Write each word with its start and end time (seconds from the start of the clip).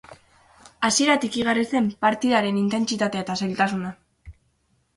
Hasieratik 0.89 1.37
igarri 1.41 1.65
zen 1.75 1.91
partidaren 2.07 2.59
intentsitatea 2.63 3.25
eta 3.27 3.39
zailtasuna. 3.45 3.95